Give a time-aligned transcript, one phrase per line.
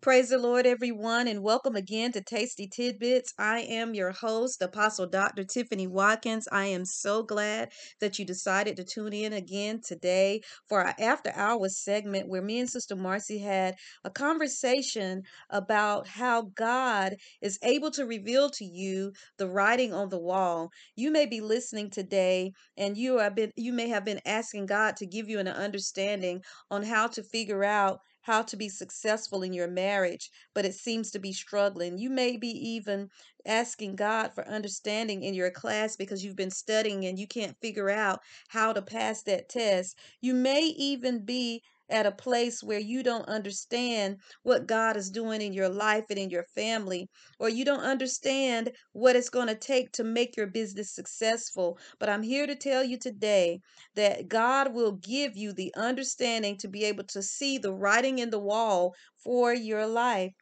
[0.00, 3.34] Praise the Lord, everyone, and welcome again to Tasty Tidbits.
[3.36, 5.44] I am your host, Apostle Dr.
[5.44, 6.48] Tiffany Watkins.
[6.50, 11.32] I am so glad that you decided to tune in again today for our After
[11.34, 13.74] Hours segment where me and Sister Marcie had
[14.04, 20.18] a conversation about how God is able to reveal to you the writing on the
[20.20, 20.70] wall.
[20.96, 24.96] You may be listening today and you have been you may have been asking God
[24.96, 26.40] to give you an understanding
[26.70, 31.10] on how to figure out how to be successful in your marriage, but it seems
[31.10, 31.98] to be struggling.
[31.98, 33.10] You may be even
[33.46, 37.90] asking God for understanding in your class because you've been studying and you can't figure
[37.90, 39.96] out how to pass that test.
[40.20, 45.42] You may even be at a place where you don't understand what God is doing
[45.42, 47.08] in your life and in your family,
[47.38, 51.78] or you don't understand what it's going to take to make your business successful.
[51.98, 53.60] But I'm here to tell you today
[53.94, 58.30] that God will give you the understanding to be able to see the writing in
[58.30, 60.32] the wall for your life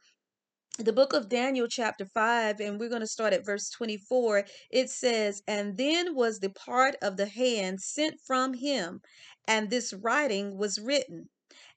[0.78, 4.45] the book of Daniel, chapter 5, and we're going to start at verse 24.
[4.70, 9.01] It says, And then was the part of the hand sent from him,
[9.48, 11.28] and this writing was written.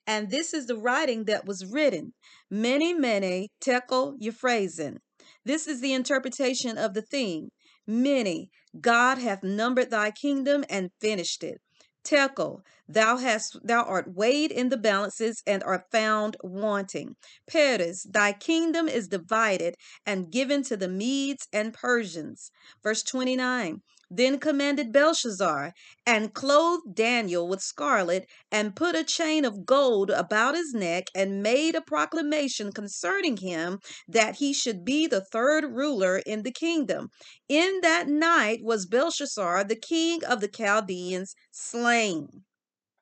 [0.06, 2.14] And this is the writing that was written
[2.50, 4.98] Mene, Mene, Tekel, Upharsin.
[5.44, 7.50] This is the interpretation of the theme.
[7.86, 8.48] Mene,
[8.80, 11.60] God hath numbered thy kingdom and finished it.
[12.04, 17.14] Tekel, thou hast thou art weighed in the balances and are found wanting.
[17.46, 22.50] Peres, thy kingdom is divided and given to the Medes and Persians.
[22.82, 23.82] Verse 29.
[24.14, 25.72] Then commanded Belshazzar,
[26.04, 31.42] and clothed Daniel with scarlet, and put a chain of gold about his neck, and
[31.42, 37.08] made a proclamation concerning him that he should be the third ruler in the kingdom.
[37.48, 42.44] In that night was Belshazzar, the king of the Chaldeans, slain.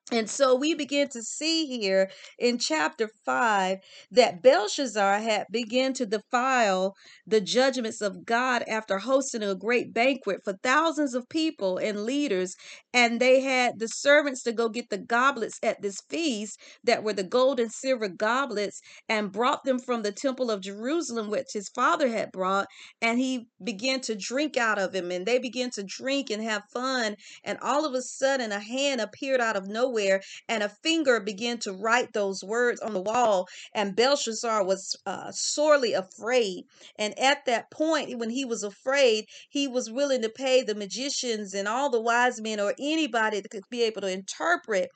[0.09, 3.77] And so we begin to see here in chapter 5
[4.11, 10.41] that Belshazzar had begun to defile the judgments of God after hosting a great banquet
[10.43, 12.55] for thousands of people and leaders.
[12.93, 17.13] And they had the servants to go get the goblets at this feast that were
[17.13, 21.69] the gold and silver goblets and brought them from the temple of Jerusalem, which his
[21.69, 22.67] father had brought.
[23.01, 25.09] And he began to drink out of them.
[25.09, 27.15] And they began to drink and have fun.
[27.45, 31.57] And all of a sudden, a hand appeared out of nowhere and a finger began
[31.59, 33.47] to write those words on the wall.
[33.73, 36.63] And Belshazzar was uh, sorely afraid.
[36.97, 41.53] And at that point, when he was afraid, he was willing to pay the magicians
[41.53, 44.89] and all the wise men or anybody that could be able to interpret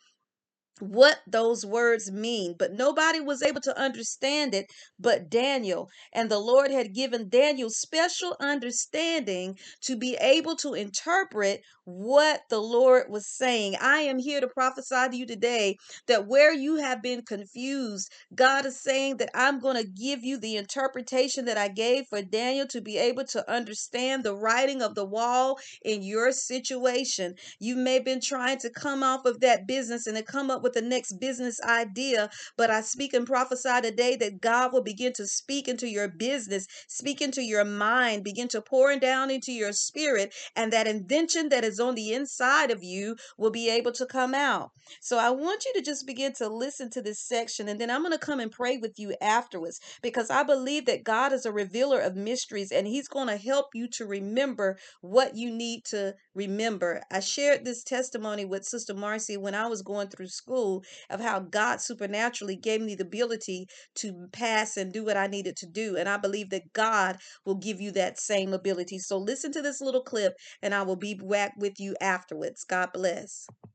[0.79, 4.67] what those words mean, but nobody was able to understand it
[4.99, 5.89] but Daniel.
[6.13, 12.59] And the Lord had given Daniel special understanding to be able to interpret what the
[12.59, 13.75] Lord was saying.
[13.79, 15.77] I am here to prophesy to you today
[16.07, 20.39] that where you have been confused, God is saying that I'm going to give you
[20.39, 24.95] the interpretation that I gave for Daniel to be able to understand the writing of
[24.95, 27.35] the wall in your situation.
[27.59, 30.63] You may have been trying to come off of that business and to come up
[30.65, 35.13] with the next business idea, but I speak and prophesy today that God will begin
[35.13, 39.73] to speak into your business, speak into your mind, begin to pour down into your
[39.73, 44.07] spirit, and that invention that is on the inside of you will be able to
[44.07, 44.71] come out.
[45.01, 48.01] So I want you to just begin to listen to this section, and then I'm
[48.01, 51.51] going to come and pray with you afterwards because I believe that God is a
[51.51, 56.15] revealer of mysteries and He's going to help you to remember what you need to
[56.33, 57.03] remember.
[57.11, 61.19] I shared this testimony with Sister Marcie when I was going through school school of
[61.21, 65.67] how God supernaturally gave me the ability to pass and do what I needed to
[65.67, 65.97] do.
[65.97, 68.99] And I believe that God will give you that same ability.
[68.99, 72.63] So listen to this little clip and I will be back with you afterwards.
[72.63, 73.47] God bless.